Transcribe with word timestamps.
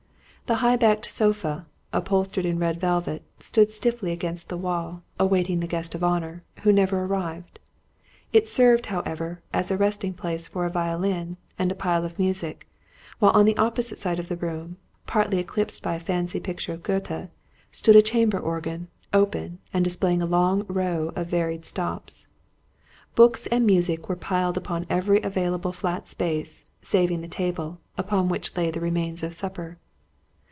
The 0.47 0.55
high 0.57 0.75
backed 0.75 1.09
sofa, 1.09 1.65
upholstered 1.93 2.45
in 2.45 2.59
red 2.59 2.77
velvet, 2.77 3.23
stood 3.39 3.71
stiffly 3.71 4.11
against 4.11 4.49
the 4.49 4.57
wall, 4.57 5.01
awaiting 5.17 5.61
the 5.61 5.65
"guest 5.67 5.95
of 5.95 6.03
honour," 6.03 6.43
who 6.63 6.73
never 6.73 7.05
arrived. 7.05 7.57
It 8.33 8.49
served, 8.49 8.87
however, 8.87 9.41
as 9.53 9.71
a 9.71 9.77
resting 9.77 10.13
place 10.13 10.49
for 10.49 10.65
a 10.65 10.69
violin, 10.69 11.37
and 11.57 11.71
a 11.71 11.75
pile 11.75 12.03
of 12.03 12.19
music; 12.19 12.67
while, 13.19 13.31
on 13.31 13.45
the 13.45 13.55
opposite 13.55 13.97
side 13.97 14.19
of 14.19 14.27
the 14.27 14.35
room, 14.35 14.75
partly 15.07 15.37
eclipsing 15.39 15.87
a 15.89 15.99
fancy 16.01 16.41
picture 16.41 16.73
of 16.73 16.83
Goethe, 16.83 17.31
stood 17.71 17.95
a 17.95 18.01
chamber 18.01 18.37
organ, 18.37 18.89
open, 19.13 19.59
and 19.73 19.85
displaying 19.85 20.21
a 20.21 20.25
long 20.25 20.65
row 20.67 21.13
of 21.15 21.27
varied 21.27 21.63
stops. 21.63 22.27
Books 23.15 23.47
and 23.47 23.65
music 23.65 24.09
were 24.09 24.17
piled 24.17 24.57
upon 24.57 24.85
every 24.89 25.21
available 25.21 25.71
flat 25.71 26.09
space, 26.09 26.65
saving 26.81 27.21
the 27.21 27.29
table; 27.29 27.79
upon 27.97 28.27
which 28.27 28.53
lay 28.57 28.69
the 28.69 28.81
remains 28.81 29.23
of 29.23 29.33
supper. 29.33 29.77